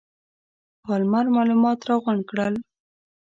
پالمر 0.83 1.25
معلومات 1.35 1.79
راغونډ 1.89 2.21
کړل. 2.29 2.55